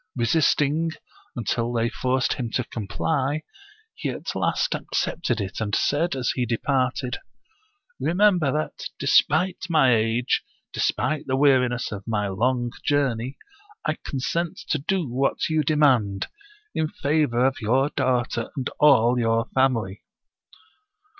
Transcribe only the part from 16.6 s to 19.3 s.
in favor of your daughter and all